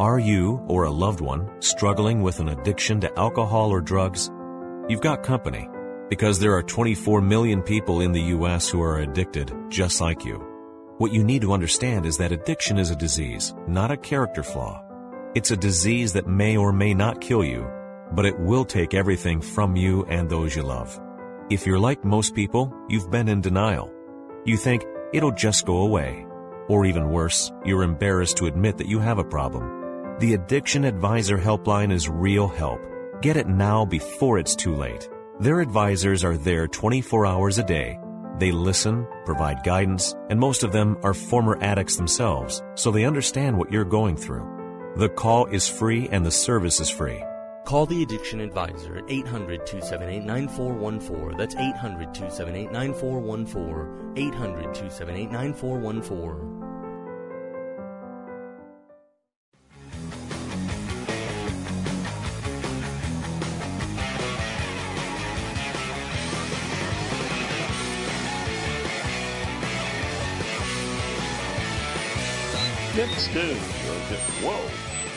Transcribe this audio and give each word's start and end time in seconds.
Are 0.00 0.18
you 0.18 0.64
or 0.68 0.84
a 0.84 0.90
loved 0.90 1.20
one 1.20 1.50
struggling 1.60 2.22
with 2.22 2.40
an 2.40 2.48
addiction 2.48 2.98
to 3.02 3.18
alcohol 3.18 3.70
or 3.70 3.82
drugs? 3.82 4.30
You've 4.88 5.02
got 5.02 5.22
company 5.22 5.68
because 6.08 6.38
there 6.38 6.54
are 6.54 6.62
24 6.62 7.20
million 7.20 7.62
people 7.62 8.00
in 8.00 8.10
the 8.10 8.22
U.S. 8.36 8.68
who 8.68 8.82
are 8.82 9.00
addicted 9.00 9.52
just 9.68 10.00
like 10.00 10.24
you. 10.24 10.42
What 10.96 11.12
you 11.12 11.22
need 11.22 11.42
to 11.42 11.52
understand 11.52 12.06
is 12.06 12.16
that 12.18 12.32
addiction 12.32 12.78
is 12.78 12.90
a 12.90 12.96
disease, 12.96 13.54
not 13.68 13.90
a 13.90 13.96
character 13.96 14.42
flaw. 14.42 14.82
It's 15.34 15.50
a 15.50 15.56
disease 15.56 16.14
that 16.14 16.26
may 16.26 16.56
or 16.56 16.72
may 16.72 16.94
not 16.94 17.20
kill 17.20 17.44
you, 17.44 17.68
but 18.12 18.26
it 18.26 18.38
will 18.38 18.64
take 18.64 18.94
everything 18.94 19.42
from 19.42 19.76
you 19.76 20.04
and 20.06 20.28
those 20.28 20.56
you 20.56 20.62
love. 20.62 20.98
If 21.50 21.66
you're 21.66 21.78
like 21.78 22.02
most 22.02 22.34
people, 22.34 22.72
you've 22.88 23.10
been 23.10 23.28
in 23.28 23.42
denial. 23.42 23.92
You 24.46 24.56
think 24.56 24.84
it'll 25.12 25.32
just 25.32 25.66
go 25.66 25.82
away. 25.82 26.26
Or 26.68 26.86
even 26.86 27.10
worse, 27.10 27.52
you're 27.64 27.82
embarrassed 27.82 28.38
to 28.38 28.46
admit 28.46 28.78
that 28.78 28.88
you 28.88 28.98
have 28.98 29.18
a 29.18 29.24
problem. 29.24 29.81
The 30.22 30.34
Addiction 30.34 30.84
Advisor 30.84 31.36
Helpline 31.36 31.90
is 31.90 32.08
real 32.08 32.46
help. 32.46 32.80
Get 33.22 33.36
it 33.36 33.48
now 33.48 33.84
before 33.84 34.38
it's 34.38 34.54
too 34.54 34.72
late. 34.72 35.10
Their 35.40 35.60
advisors 35.60 36.22
are 36.22 36.36
there 36.36 36.68
24 36.68 37.26
hours 37.26 37.58
a 37.58 37.64
day. 37.64 37.98
They 38.38 38.52
listen, 38.52 39.04
provide 39.24 39.64
guidance, 39.64 40.14
and 40.30 40.38
most 40.38 40.62
of 40.62 40.70
them 40.70 40.96
are 41.02 41.12
former 41.12 41.58
addicts 41.60 41.96
themselves, 41.96 42.62
so 42.76 42.92
they 42.92 43.04
understand 43.04 43.58
what 43.58 43.72
you're 43.72 43.84
going 43.84 44.14
through. 44.14 44.94
The 44.96 45.08
call 45.08 45.46
is 45.46 45.68
free 45.68 46.08
and 46.12 46.24
the 46.24 46.30
service 46.30 46.78
is 46.78 46.88
free. 46.88 47.20
Call 47.64 47.86
the 47.86 48.04
Addiction 48.04 48.40
Advisor 48.40 48.98
at 48.98 49.10
800 49.10 49.66
278 49.66 50.24
9414. 50.24 51.36
That's 51.36 51.56
800 51.56 52.14
278 52.14 52.70
9414. 52.70 54.12
800 54.28 54.62
278 54.72 55.30
9414. 55.32 56.51
It's 72.94 73.28
good. 73.28 73.56
Whoa. 74.42 74.50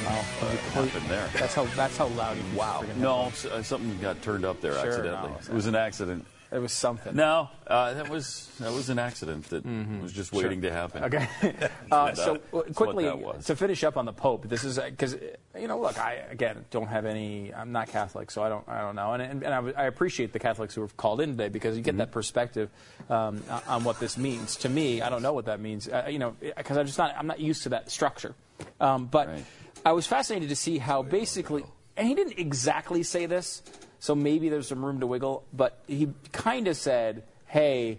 Wow. 0.05 0.21
What 0.39 0.85
happened 0.85 1.09
there? 1.09 1.27
That's 1.33 1.53
how 1.53 1.65
that's 1.75 1.97
how 1.97 2.07
loud 2.07 2.37
you 2.37 2.43
Wow. 2.57 2.81
freaking 2.83 2.97
No, 2.97 3.25
s- 3.25 3.45
uh, 3.45 3.61
something 3.63 3.97
got 4.01 4.21
turned 4.21 4.45
up 4.45 4.61
there 4.61 4.73
Sure, 4.73 4.87
accidentally. 4.87 5.29
no, 5.31 5.37
it 5.49 5.53
was 5.53 5.65
an 5.65 5.75
accident. 5.75 6.25
It. 6.51 6.59
Was 6.59 6.71
something. 6.73 7.15
No, 7.15 7.49
uh, 7.67 7.93
that 7.95 8.09
was 8.09 8.49
that 8.59 8.71
was 8.71 8.89
an 8.89 8.99
accident 8.99 9.45
that 9.49 9.65
was 10.01 10.13
just 10.13 10.31
waiting 10.31 10.61
to 10.61 10.71
happen. 10.71 11.03
Okay. 11.05 11.27
Uh, 11.91 12.13
so 12.15 12.35
uh, 12.53 12.61
quickly 12.73 13.05
that's 13.05 13.15
what 13.17 13.21
that 13.31 13.35
was. 13.37 13.45
to 13.45 13.55
finish 13.55 13.83
up 13.83 13.95
on 13.97 14.05
the 14.05 14.11
Pope, 14.13 14.47
this 14.49 14.63
is 14.63 14.79
because 14.79 15.15
you 15.59 15.67
know, 15.67 15.79
look, 15.79 15.97
I 15.99 16.13
again 16.29 16.65
don't 16.71 16.87
have 16.87 17.05
any. 17.05 17.53
I'm 17.53 17.71
not 17.71 17.89
Catholic, 17.89 18.31
so 18.31 18.43
I 18.43 18.49
don't. 18.49 18.67
I 18.67 18.81
don't 18.81 18.95
know, 18.95 19.13
and 19.13 19.21
and, 19.21 19.43
and 19.43 19.53
I, 19.53 19.83
I 19.83 19.85
appreciate 19.85 20.33
the 20.33 20.39
Catholics 20.39 20.73
who 20.75 20.81
have 20.81 20.97
called 20.97 21.21
in 21.21 21.31
today 21.31 21.49
because 21.49 21.75
you 21.77 21.81
Mm-hmm. 21.81 21.85
get 21.85 21.97
that 21.97 22.11
perspective 22.11 22.69
um, 23.09 23.43
on 23.67 23.83
what 23.83 23.99
this 23.99 24.17
means. 24.17 24.55
To 24.57 24.69
me, 24.69 25.01
I 25.01 25.09
don't 25.09 25.21
know 25.21 25.33
what 25.33 25.45
that 25.45 25.59
means. 25.59 25.87
Uh, 25.87 26.07
you 26.09 26.19
know, 26.19 26.35
because 26.57 26.77
I'm 26.77 26.85
just 26.87 26.97
not. 26.97 27.15
I'm 27.17 27.27
not 27.27 27.39
used 27.39 27.63
to 27.63 27.69
that 27.69 27.91
structure. 27.91 28.33
Um, 28.79 29.05
but 29.07 29.27
Right. 29.27 29.45
I 29.85 29.91
was 29.91 30.07
fascinated 30.07 30.49
to 30.49 30.55
see 30.55 30.77
how 30.79 31.03
basically, 31.03 31.63
and 31.95 32.07
he 32.07 32.15
didn't 32.15 32.39
exactly 32.39 33.03
say 33.03 33.25
this, 33.27 33.61
so 34.05 34.13
maybe 34.13 34.49
there's 34.49 34.67
some 34.67 34.85
room 34.85 34.99
to 34.99 35.07
wiggle, 35.07 35.43
but 35.51 35.79
he 35.87 36.09
kind 36.31 36.67
of 36.67 36.77
said, 36.77 37.23
hey, 37.47 37.97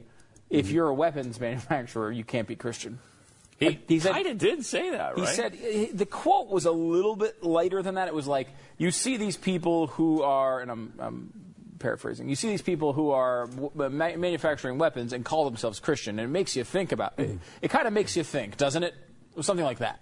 if 0.49 0.67
mm-hmm. 0.67 0.75
you're 0.77 0.87
a 0.87 0.95
weapons 0.95 1.41
manufacturer, 1.41 2.13
you 2.13 2.23
can't 2.23 2.47
be 2.47 2.55
Christian. 2.55 3.01
He, 3.59 3.81
he 3.89 3.99
kind 3.99 4.27
of 4.29 4.39
did 4.39 4.65
say 4.65 4.91
that, 4.91 5.17
right? 5.17 5.29
He 5.29 5.35
said 5.35 5.55
he- 5.55 5.87
the 5.87 6.07
quote 6.07 6.49
was 6.49 6.65
a 6.65 6.71
little 6.71 7.17
bit 7.17 7.43
lighter 7.43 7.83
than 7.83 7.97
that. 7.97 8.07
It 8.07 8.15
was 8.15 8.29
like, 8.29 8.49
you 8.79 8.93
see 8.93 9.17
these 9.17 9.37
people 9.37 9.89
who 9.89 10.23
are, 10.23 10.61
and 10.61 10.71
I'm, 10.71 10.93
I'm 11.01 11.33
paraphrasing, 11.81 12.29
you 12.29 12.37
see 12.37 12.51
these 12.51 12.63
people 12.63 12.93
who 12.93 13.11
are 13.11 13.47
w- 13.47 13.73
uh, 13.77 13.89
manufacturing 13.89 14.79
weapons 14.79 15.13
and 15.13 15.25
call 15.25 15.45
themselves 15.45 15.81
Christian, 15.81 16.21
and 16.21 16.29
it 16.29 16.33
makes 16.33 16.55
you 16.55 16.63
think 16.63 16.93
about 16.93 17.15
it. 17.17 17.31
Mm-hmm. 17.31 17.37
It 17.63 17.69
kind 17.73 17.89
of 17.89 17.93
makes 17.93 18.17
you 18.17 18.23
think, 18.23 18.57
doesn't 18.57 18.85
it? 18.85 18.95
Something 19.41 19.65
like 19.65 19.79
that. 19.79 19.99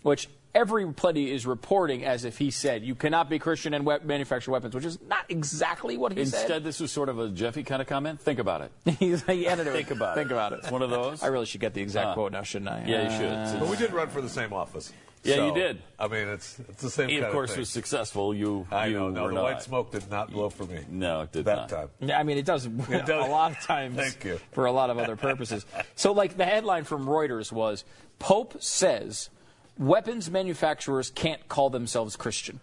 Which 0.00 0.30
everybody 0.56 1.30
is 1.30 1.46
reporting 1.46 2.04
as 2.04 2.24
if 2.24 2.38
he 2.38 2.50
said, 2.50 2.82
you 2.82 2.94
cannot 2.94 3.28
be 3.28 3.38
Christian 3.38 3.74
and 3.74 3.84
we- 3.84 3.98
manufacture 4.04 4.50
weapons, 4.50 4.74
which 4.74 4.84
is 4.86 4.98
not 5.06 5.24
exactly 5.28 5.96
what 5.96 6.12
he 6.12 6.20
Instead, 6.20 6.36
said. 6.38 6.44
Instead, 6.46 6.64
this 6.64 6.80
was 6.80 6.90
sort 6.90 7.08
of 7.10 7.18
a 7.18 7.28
Jeffy 7.28 7.62
kind 7.62 7.82
of 7.82 7.86
comment. 7.88 8.20
Think 8.20 8.38
about 8.38 8.62
it. 8.62 8.72
He's, 8.98 9.22
he 9.26 9.46
ended 9.46 9.66
it 9.66 9.72
Think 9.72 9.90
about 9.90 10.12
it. 10.16 10.20
think 10.20 10.30
it. 10.30 10.34
about 10.34 10.52
it. 10.54 10.60
It's 10.60 10.70
one 10.70 10.82
of 10.82 10.90
those. 10.90 11.22
I 11.22 11.26
really 11.26 11.46
should 11.46 11.60
get 11.60 11.74
the 11.74 11.82
exact 11.82 12.08
Uh, 12.08 12.14
quote 12.14 12.32
now, 12.32 12.42
shouldn't 12.42 12.70
I? 12.70 12.84
Yeah, 12.86 13.04
you 13.04 13.16
should. 13.18 13.32
Uh, 13.32 13.60
But 13.60 13.68
we 13.68 13.76
did 13.76 13.92
run 13.92 14.08
for 14.08 14.20
the 14.22 14.28
same 14.28 14.52
office. 14.52 14.92
Yeah, 15.24 15.36
So, 15.36 15.46
you 15.48 15.54
did. 15.54 15.82
I 15.98 16.06
mean, 16.08 16.28
it's 16.28 16.56
it's 16.68 16.82
the 16.82 16.90
same. 16.90 17.08
he, 17.08 17.16
kind 17.16 17.26
of 17.26 17.32
course, 17.32 17.50
thing. 17.50 17.58
was 17.60 17.68
successful. 17.68 18.32
You, 18.32 18.66
I 18.70 18.86
you 18.86 18.94
know. 18.96 19.08
No, 19.10 19.22
were 19.24 19.28
the 19.30 19.34
not. 19.34 19.42
white 19.44 19.62
smoke 19.62 19.90
did 19.90 20.08
not 20.08 20.30
blow 20.30 20.50
for 20.50 20.64
me. 20.64 20.84
No, 20.88 21.22
it 21.22 21.32
did 21.32 21.46
that 21.46 21.56
not. 21.56 21.68
time. 21.68 21.88
Yeah, 22.00 22.18
I 22.18 22.22
mean, 22.22 22.38
it 22.38 22.44
does, 22.44 22.64
does. 22.66 23.08
a 23.08 23.28
lot 23.28 23.50
of 23.52 23.60
times 23.60 23.96
Thank 23.96 24.24
you. 24.24 24.38
for 24.52 24.66
a 24.66 24.72
lot 24.72 24.88
of 24.88 24.98
other 24.98 25.16
purposes. 25.16 25.66
so, 25.96 26.12
like, 26.12 26.36
the 26.36 26.44
headline 26.44 26.84
from 26.84 27.06
Reuters 27.06 27.50
was 27.50 27.84
Pope 28.20 28.62
says 28.62 29.30
weapons 29.78 30.30
manufacturers 30.30 31.10
can't 31.10 31.48
call 31.48 31.70
themselves 31.70 32.16
Christian. 32.16 32.60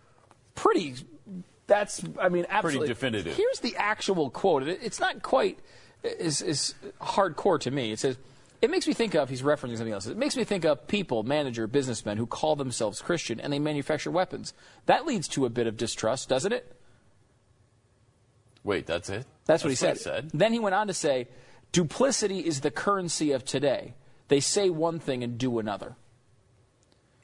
Pretty, 0.55 0.95
that's, 1.67 2.03
I 2.19 2.29
mean, 2.29 2.45
absolutely. 2.49 2.87
Pretty 2.87 2.93
definitive. 2.93 3.35
Here's 3.35 3.59
the 3.59 3.75
actual 3.77 4.29
quote. 4.29 4.67
It's 4.67 4.99
not 4.99 5.21
quite 5.21 5.59
as, 6.19 6.41
as 6.41 6.75
hardcore 7.01 7.59
to 7.61 7.71
me. 7.71 7.91
It 7.91 7.99
says, 7.99 8.17
it 8.61 8.69
makes 8.69 8.87
me 8.87 8.93
think 8.93 9.13
of, 9.13 9.29
he's 9.29 9.41
referencing 9.41 9.77
something 9.77 9.93
else. 9.93 10.07
It 10.07 10.17
makes 10.17 10.37
me 10.37 10.43
think 10.43 10.63
of 10.63 10.87
people, 10.87 11.23
manager, 11.23 11.67
businessmen 11.67 12.17
who 12.17 12.25
call 12.25 12.55
themselves 12.55 13.01
Christian 13.01 13.39
and 13.39 13.51
they 13.51 13.59
manufacture 13.59 14.09
weapons. 14.09 14.53
That 14.85 15.05
leads 15.05 15.27
to 15.29 15.45
a 15.45 15.49
bit 15.49 15.67
of 15.67 15.75
distrust, 15.75 16.29
doesn't 16.29 16.53
it? 16.53 16.73
Wait, 18.63 18.85
that's 18.85 19.09
it? 19.09 19.25
That's 19.45 19.63
what 19.63 19.71
he 19.71 19.75
said. 19.75 19.97
said. 19.97 20.29
Then 20.33 20.53
he 20.53 20.59
went 20.59 20.75
on 20.75 20.87
to 20.87 20.93
say, 20.93 21.27
duplicity 21.73 22.39
is 22.39 22.61
the 22.61 22.71
currency 22.71 23.33
of 23.33 23.43
today. 23.43 23.95
They 24.29 24.39
say 24.39 24.69
one 24.69 24.99
thing 24.99 25.23
and 25.23 25.37
do 25.37 25.59
another. 25.59 25.97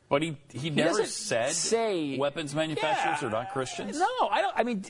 But 0.10 0.24
he, 0.24 0.38
he, 0.52 0.72
never 0.72 0.90
doesn't 0.90 1.06
said 1.06 1.52
say- 1.52 2.18
weapons 2.18 2.56
manufacturers 2.56 3.22
Yeah. 3.22 3.28
are 3.28 3.32
not 3.32 3.54
Christians? 3.54 4.00
No, 4.00 4.28
I 4.30 4.42
don't. 4.42 4.54
I 4.58 4.64
mean, 4.64 4.84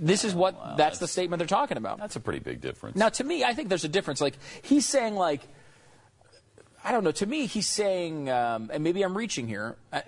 this 0.00 0.24
is 0.24 0.34
what 0.34 0.76
that's, 0.76 0.98
the 0.98 1.06
statement 1.06 1.38
they're 1.38 1.46
talking 1.46 1.76
about. 1.76 1.98
That's 1.98 2.16
a 2.16 2.20
pretty 2.20 2.40
big 2.40 2.60
difference. 2.60 2.96
Now, 2.96 3.08
to 3.10 3.22
me, 3.22 3.44
I 3.44 3.54
think 3.54 3.68
there's 3.68 3.84
a 3.84 3.88
difference. 3.88 4.20
Like 4.20 4.36
he's 4.62 4.84
saying, 4.84 5.14
like 5.14 5.42
I 6.84 6.90
don't 6.90 7.04
know. 7.04 7.12
To 7.12 7.26
me, 7.26 7.46
he's 7.46 7.68
saying, 7.68 8.28
um, 8.28 8.70
and 8.72 8.82
maybe 8.82 9.02
I'm 9.02 9.16
reaching 9.16 9.46
here, 9.46 9.76
uh, 9.92 10.00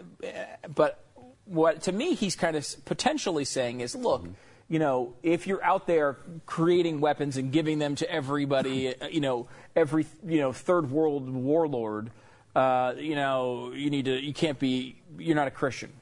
but 0.75 1.05
what 1.45 1.83
to 1.83 1.93
me 1.93 2.15
he's 2.15 2.35
kind 2.35 2.57
of 2.57 2.67
potentially 2.85 3.45
saying 3.45 3.81
is, 3.81 3.95
look. 3.95 4.27
You 4.71 4.79
know, 4.79 5.15
if 5.23 5.47
you're 5.47 5.65
out 5.65 5.87
there 5.87 6.19
creating 6.45 7.01
weapons 7.01 7.39
and 7.39 7.51
giving 7.51 7.79
them 7.79 7.95
to 7.95 8.13
everybody, 8.13 8.95
uh, 8.95 9.09
you 9.09 9.23
know, 9.23 9.49
every 9.75 10.05
you 10.27 10.41
know 10.41 10.53
third 10.53 10.91
world 10.91 11.31
warlord, 11.31 12.11
uh, 12.59 12.95
you 12.99 13.15
know, 13.15 13.73
you 13.73 13.89
need 13.89 14.07
to, 14.07 14.21
you 14.21 14.35
can't 14.35 14.59
be, 14.59 14.97
you're 15.17 15.37
not 15.37 15.47
a 15.47 15.53
Christian. 15.53 15.93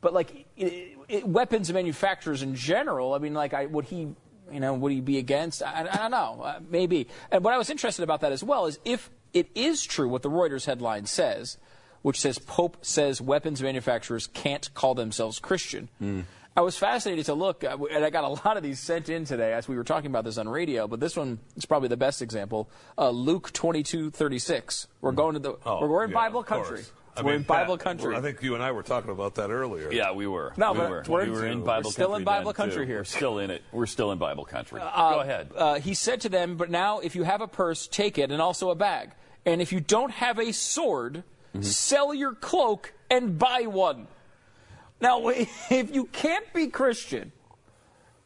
But 0.00 0.12
like 0.12 0.46
it, 0.56 0.98
it, 1.08 1.28
weapons 1.28 1.72
manufacturers 1.72 2.42
in 2.42 2.56
general, 2.56 3.14
I 3.14 3.18
mean, 3.18 3.32
like, 3.34 3.54
I 3.54 3.66
would 3.66 3.84
he, 3.84 4.08
you 4.50 4.60
know, 4.60 4.74
would 4.74 4.90
he 4.90 5.00
be 5.00 5.18
against? 5.18 5.62
I, 5.62 5.86
I 5.88 5.96
don't 5.96 6.10
know, 6.10 6.42
uh, 6.42 6.58
maybe. 6.68 7.06
And 7.30 7.44
what 7.44 7.54
I 7.54 7.58
was 7.58 7.70
interested 7.70 8.02
about 8.02 8.22
that 8.22 8.32
as 8.32 8.42
well 8.42 8.66
is 8.66 8.80
if 8.84 9.08
it 9.32 9.48
is 9.54 9.84
true 9.84 10.08
what 10.08 10.22
the 10.22 10.30
Reuters 10.30 10.66
headline 10.66 11.06
says, 11.06 11.58
which 12.02 12.18
says 12.18 12.38
Pope 12.38 12.78
says 12.82 13.20
weapons 13.20 13.62
manufacturers 13.62 14.26
can't 14.26 14.72
call 14.74 14.94
themselves 14.94 15.38
Christian. 15.38 15.88
I 16.56 16.62
was 16.62 16.76
fascinated 16.76 17.26
to 17.26 17.34
look, 17.34 17.62
uh, 17.62 17.76
and 17.92 18.04
I 18.04 18.10
got 18.10 18.24
a 18.24 18.28
lot 18.44 18.56
of 18.56 18.62
these 18.62 18.80
sent 18.80 19.08
in 19.08 19.24
today 19.24 19.52
as 19.52 19.68
we 19.68 19.76
were 19.76 19.84
talking 19.84 20.10
about 20.10 20.24
this 20.24 20.36
on 20.38 20.48
radio. 20.48 20.88
But 20.88 21.00
this 21.00 21.16
one 21.16 21.38
is 21.56 21.64
probably 21.64 21.88
the 21.88 21.96
best 21.96 22.22
example. 22.22 22.68
Uh, 22.98 23.10
Luke 23.10 23.52
twenty 23.52 23.82
two 23.82 24.10
thirty 24.10 24.38
six. 24.38 24.86
We're 25.00 25.12
going 25.12 25.34
to 25.34 25.40
the. 25.40 25.56
Oh, 25.64 25.80
we're, 25.82 25.88
we're 25.88 26.04
in 26.04 26.10
yeah, 26.10 26.14
Bible 26.16 26.42
country. 26.42 26.82
I 27.16 27.22
we're 27.22 27.32
mean, 27.32 27.40
in 27.40 27.42
Bible 27.42 27.76
Pat, 27.76 27.84
country. 27.84 28.16
I 28.16 28.20
think 28.20 28.42
you 28.42 28.54
and 28.54 28.62
I 28.62 28.72
were 28.72 28.82
talking 28.82 29.10
about 29.10 29.34
that 29.36 29.50
earlier. 29.50 29.92
Yeah, 29.92 30.12
we 30.12 30.26
were. 30.26 30.52
No, 30.56 30.72
we 30.72 30.78
but 30.78 30.90
were. 30.90 31.04
we're 31.08 31.24
we 31.24 31.30
were 31.30 31.46
in 31.46 31.60
we're 31.60 31.66
Bible 31.66 31.90
still 31.90 32.14
in 32.14 32.24
Bible 32.24 32.52
country 32.52 32.84
too. 32.84 32.90
here. 32.90 32.98
We're 33.00 33.04
still 33.04 33.38
in 33.38 33.50
it. 33.50 33.62
We're 33.72 33.86
still 33.86 34.10
in 34.12 34.18
Bible 34.18 34.44
country. 34.44 34.80
Go 34.80 35.20
ahead. 35.20 35.50
Uh, 35.54 35.74
he 35.80 35.94
said 35.94 36.20
to 36.22 36.28
them, 36.28 36.56
But 36.56 36.70
now, 36.70 37.00
if 37.00 37.14
you 37.16 37.22
have 37.24 37.40
a 37.40 37.48
purse, 37.48 37.86
take 37.86 38.18
it, 38.18 38.30
and 38.30 38.40
also 38.40 38.70
a 38.70 38.74
bag. 38.74 39.10
And 39.46 39.60
if 39.62 39.72
you 39.72 39.80
don't 39.80 40.10
have 40.10 40.38
a 40.38 40.52
sword, 40.52 41.22
Mm-hmm. 41.52 41.62
sell 41.62 42.14
your 42.14 42.32
cloak 42.32 42.92
and 43.10 43.36
buy 43.36 43.62
one. 43.62 44.06
Now, 45.00 45.28
if 45.28 45.94
you 45.94 46.04
can't 46.06 46.50
be 46.52 46.66
Christian 46.68 47.32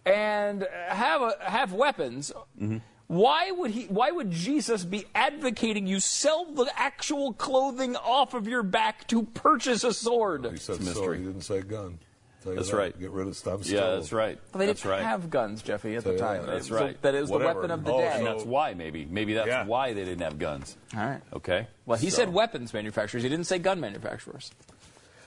and 0.06 0.66
have 0.88 1.22
a, 1.22 1.34
have 1.40 1.72
weapons, 1.72 2.32
Mm-hmm. 2.60 2.78
why 3.06 3.50
would 3.50 3.70
he? 3.70 3.84
Why 3.84 4.10
would 4.10 4.30
Jesus 4.30 4.84
be 4.84 5.04
advocating 5.14 5.86
you 5.86 6.00
sell 6.00 6.46
the 6.46 6.70
actual 6.76 7.32
clothing 7.34 7.96
off 7.96 8.34
of 8.34 8.46
your 8.48 8.62
back 8.62 9.06
to 9.08 9.22
purchase 9.24 9.84
a 9.84 9.92
sword? 9.92 10.44
He 10.50 10.56
said 10.56 10.76
It's 10.76 10.88
a 10.88 10.94
sword. 10.94 11.18
He 11.18 11.24
didn't 11.24 11.42
say 11.42 11.60
gun. 11.62 11.98
That's 12.46 12.70
that. 12.70 12.76
right. 12.76 13.00
Get 13.00 13.10
rid 13.10 13.26
of 13.26 13.34
stuff. 13.38 13.64
yeah, 13.64 13.92
that's 13.92 14.12
right. 14.12 14.38
Well, 14.52 14.58
they 14.58 14.66
that's 14.66 14.82
didn't 14.82 14.90
right. 14.98 15.02
have 15.02 15.30
guns, 15.30 15.62
Jeffy, 15.62 15.96
at 15.96 16.04
the 16.04 16.18
Tell 16.18 16.34
you 16.34 16.38
time. 16.40 16.46
that. 16.46 16.52
That's 16.52 16.68
So 16.68 16.74
right. 16.74 17.00
that 17.00 17.14
is 17.14 17.30
the 17.30 17.38
weapon 17.38 17.70
of 17.70 17.84
the 17.84 17.92
Oh, 17.94 17.98
day. 18.00 18.12
and 18.12 18.26
that's 18.26 18.44
why, 18.44 18.74
maybe. 18.74 19.06
Maybe 19.06 19.32
that's 19.32 19.46
Yeah. 19.48 19.64
why 19.64 19.94
they 19.94 20.04
didn't 20.04 20.20
have 20.20 20.38
guns. 20.38 20.76
All 20.94 21.00
right. 21.06 21.22
Okay? 21.32 21.68
Well, 21.86 21.96
he 21.96 22.10
So- 22.10 22.16
said 22.18 22.34
weapons 22.34 22.74
manufacturers. 22.74 23.22
He 23.22 23.30
didn't 23.30 23.46
say 23.46 23.58
gun 23.58 23.80
manufacturers. 23.80 24.50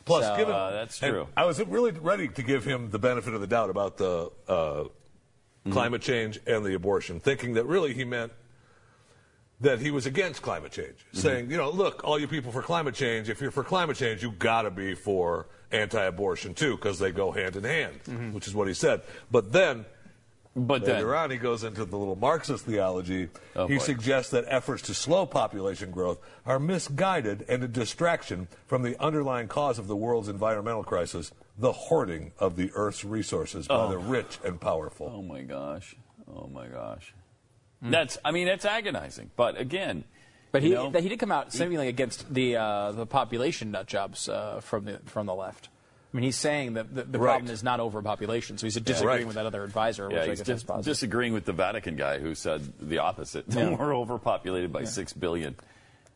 Plus, 0.07 0.25
So- 0.25 0.35
given 0.37 0.55
Uh, 0.55 0.71
that's 0.71 0.97
true. 0.99 1.27
I 1.37 1.45
was 1.45 1.61
really 1.63 1.91
ready 1.91 2.27
to 2.29 2.41
give 2.41 2.63
him 2.65 2.89
the 2.89 2.99
benefit 2.99 3.33
of 3.33 3.41
the 3.41 3.47
doubt 3.47 3.69
about 3.69 3.97
the 3.97 4.31
uh, 4.47 4.53
Mm-hmm. 5.65 5.73
climate 5.73 6.01
change 6.01 6.39
and 6.47 6.63
the 6.65 6.73
abortion, 6.75 7.19
thinking 7.19 7.55
that 7.55 7.65
really 7.65 7.93
he 7.93 8.05
meant 8.05 8.31
that 9.59 9.79
he 9.79 9.91
was 9.91 10.05
against 10.05 10.41
climate 10.41 10.71
change, 10.71 10.95
Mm-hmm. 10.97 11.17
saying, 11.17 11.51
you 11.51 11.57
know, 11.57 11.69
look, 11.69 12.03
all 12.05 12.17
you 12.19 12.27
people 12.27 12.51
for 12.51 12.61
climate 12.61 12.95
change, 12.95 13.27
if 13.27 13.41
you're 13.41 13.51
for 13.51 13.63
climate 13.65 13.97
change, 13.97 14.23
you 14.23 14.31
got 14.31 14.61
to 14.61 14.71
be 14.71 14.95
for 14.95 15.47
anti-abortion 15.71 16.53
too, 16.53 16.75
because 16.77 16.99
they 16.99 17.11
go 17.11 17.31
hand 17.31 17.55
in 17.57 17.63
hand, 17.65 17.99
Mm-hmm. 18.05 18.33
which 18.33 18.47
is 18.47 18.55
what 18.55 18.67
he 18.69 18.73
said. 18.73 19.01
But 19.29 19.51
then 19.51 19.85
But 20.57 20.85
then, 20.85 20.95
Later 20.95 21.15
on, 21.15 21.29
he 21.29 21.37
goes 21.37 21.63
into 21.63 21.85
the 21.85 21.95
little 21.95 22.15
Marxist 22.15 22.65
theology. 22.65 23.29
Oh, 23.55 23.67
he 23.67 23.75
boy. 23.75 23.83
suggests 23.83 24.31
that 24.31 24.43
efforts 24.47 24.81
to 24.83 24.95
slow 24.95 25.27
population 25.27 25.91
growth 25.91 26.19
are 26.47 26.57
misguided 26.57 27.45
and 27.47 27.63
a 27.63 27.67
distraction 27.67 28.47
from 28.65 28.81
the 28.81 28.99
underlying 28.99 29.47
cause 29.49 29.77
of 29.77 29.85
the 29.85 29.95
world's 29.95 30.27
environmental 30.29 30.83
crisis, 30.83 31.31
the 31.59 31.71
hoarding 31.71 32.31
of 32.39 32.55
the 32.55 32.71
Earth's 32.73 33.05
resources 33.05 33.67
by 33.67 33.87
the 33.87 33.99
rich 33.99 34.39
and 34.43 34.59
powerful. 34.59 35.11
oh 35.15 35.21
my 35.21 35.41
gosh, 35.43 35.95
oh 36.27 36.47
my 36.47 36.65
gosh, 36.65 37.13
that's 37.79 38.17
I 38.25 38.31
mean 38.31 38.47
that's 38.47 38.65
agonizing. 38.65 39.29
But 39.35 39.59
again, 39.59 40.05
But 40.51 40.63
he 40.63 40.69
know, 40.69 40.89
that 40.89 41.03
he 41.03 41.09
did 41.09 41.19
come 41.19 41.31
out 41.31 41.53
seemingly 41.53 41.87
against 41.87 42.33
the 42.33 42.55
uh, 42.55 42.93
the 42.93 43.05
population 43.05 43.69
nut 43.69 43.85
jobs 43.85 44.27
uh, 44.27 44.59
from 44.61 44.85
the 44.85 45.01
from 45.05 45.27
the 45.27 45.35
left. 45.35 45.69
I 46.17 46.19
mean, 46.19 46.23
he's 46.23 46.35
saying 46.35 46.73
that 46.73 46.95
the, 46.95 47.03
the 47.03 47.19
Right. 47.19 47.33
problem 47.33 47.51
is 47.53 47.61
not 47.61 47.79
overpopulation, 47.79 48.57
so 48.57 48.65
he's 48.65 48.73
disagreeing 48.75 49.17
Right. 49.19 49.27
with 49.27 49.35
that 49.35 49.45
other 49.45 49.63
advisor, 49.63 50.07
which 50.07 50.15
yeah, 50.15 50.23
I 50.23 50.29
he's 50.29 50.41
guess 50.41 50.63
dis- 50.63 50.77
is 50.79 50.85
disagreeing 50.85 51.31
with 51.33 51.45
the 51.45 51.53
Vatican 51.53 51.95
guy 51.95 52.17
who 52.17 52.33
said 52.33 52.73
the 52.79 52.97
opposite. 52.97 53.47
We're 53.55 53.95
overpopulated 53.95 54.73
by 54.73 54.85
six 54.85 55.13
billion. 55.13 55.55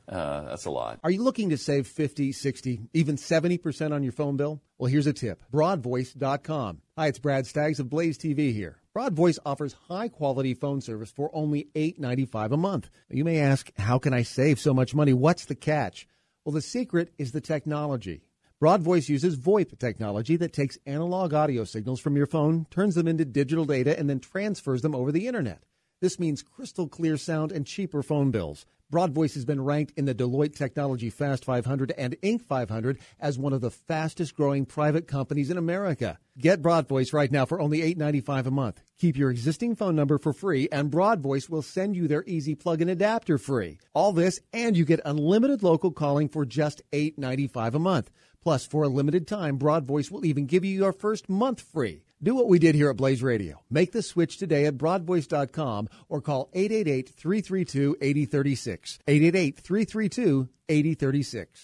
Uh, 0.10 0.42
that's 0.46 0.66
a 0.66 0.72
lot. 0.72 1.00
Are 1.04 1.12
you 1.12 1.22
looking 1.22 1.52
to 1.52 1.58
save 1.58 1.86
50, 1.86 2.32
60, 2.32 2.80
even 2.94 3.16
70% 3.16 3.94
on 3.94 4.02
your 4.02 4.12
phone 4.12 4.38
bill? 4.38 4.60
Well, 4.80 4.90
here's 4.92 5.06
a 5.06 5.14
tip 5.14 5.40
broadvoice.com. 5.54 6.82
Hi, 6.98 7.08
it's 7.08 7.20
Brad 7.20 7.46
Staggs 7.46 7.80
of 7.80 7.90
Blaze 7.90 8.18
TV 8.18 8.52
here. 8.54 8.78
Broadvoice 8.98 9.38
offers 9.46 9.76
high 9.88 10.10
quality 10.10 10.54
phone 10.56 10.82
service 10.82 11.12
for 11.12 11.30
only 11.34 11.68
$8.95 11.76 12.52
a 12.54 12.58
month. 12.58 12.90
You 13.10 13.24
may 13.24 13.40
ask, 13.40 13.72
how 13.78 14.00
can 14.00 14.14
I 14.14 14.24
save 14.24 14.60
so 14.60 14.74
much 14.74 14.96
money? 14.96 15.14
What's 15.14 15.46
the 15.46 15.56
catch? 15.56 16.08
Well, 16.44 16.54
the 16.54 16.62
secret 16.62 17.14
is 17.18 17.32
the 17.32 17.40
technology. 17.42 18.24
Broadvoice 18.62 19.10
uses 19.10 19.40
VoIP 19.40 19.80
technology 19.80 20.36
that 20.36 20.54
takes 20.54 20.78
analog 20.86 21.34
audio 21.34 21.64
signals 21.64 22.00
from 22.00 22.16
your 22.16 22.28
phone, 22.28 22.68
turns 22.70 22.94
them 22.94 23.08
into 23.08 23.26
digital 23.26 23.66
data, 23.66 23.98
and 23.98 24.08
then 24.08 24.20
transfers 24.20 24.84
them 24.84 24.94
over 24.94 25.12
the 25.12 25.26
internet. 25.26 25.64
This 26.00 26.20
means 26.20 26.44
crystal 26.44 26.88
clear 26.88 27.18
sound 27.18 27.52
and 27.52 27.66
cheaper 27.66 28.04
phone 28.04 28.30
bills. 28.30 28.68
Broadvoice 28.92 29.36
has 29.36 29.46
been 29.46 29.64
ranked 29.64 29.94
in 29.98 30.06
the 30.06 30.14
Deloitte 30.14 30.56
Technology 30.56 31.10
Fast 31.10 31.46
500 31.46 31.94
and 31.98 32.20
Inc. 32.22 32.42
500 32.42 33.00
as 33.20 33.40
one 33.40 33.54
of 33.54 33.62
the 33.62 33.72
fastest 33.72 34.36
growing 34.36 34.66
private 34.66 35.08
companies 35.08 35.50
in 35.50 35.58
America. 35.58 36.20
Get 36.38 36.62
Broadvoice 36.62 37.14
right 37.14 37.32
now 37.32 37.46
for 37.46 37.62
only 37.62 37.80
$8.95 37.96 38.46
a 38.46 38.52
month. 38.52 38.82
Keep 39.00 39.18
your 39.18 39.32
existing 39.32 39.76
phone 39.76 39.96
number 39.96 40.18
for 40.18 40.34
free, 40.34 40.68
and 40.72 40.92
Broadvoice 40.92 41.50
will 41.50 41.62
send 41.62 41.96
you 41.96 42.08
their 42.08 42.26
easy 42.28 42.54
plug-in 42.54 42.90
adapter 42.90 43.38
free. 43.38 43.80
All 43.94 44.12
this, 44.12 44.40
and 44.52 44.76
you 44.76 44.84
get 44.84 45.00
unlimited 45.06 45.64
local 45.64 45.92
calling 45.92 46.28
for 46.28 46.46
just 46.46 46.82
$8.95 46.92 47.74
a 47.74 47.80
month. 47.80 48.12
Plus, 48.42 48.66
for 48.66 48.84
a 48.84 48.90
limited 48.90 49.28
time, 49.28 49.60
Broadvoice 49.60 50.10
will 50.10 50.26
even 50.26 50.48
give 50.48 50.66
you 50.66 50.76
your 50.76 50.94
first 50.94 51.30
month 51.30 51.62
free. 51.62 52.04
Do 52.24 52.36
what 52.36 52.48
we 52.48 52.60
did 52.60 52.76
here 52.76 52.90
at 52.90 52.98
Blaze 52.98 53.24
Radio. 53.24 53.62
Make 53.70 53.92
the 53.92 54.02
switch 54.04 54.38
today 54.38 54.66
at 54.66 54.78
broadvoice.com 54.78 55.90
or 56.08 56.22
call 56.22 56.50
888 56.54 57.10
332 57.10 57.98
8036. 58.00 59.00
888 59.08 59.58
332 59.58 60.50
8036. 60.70 61.60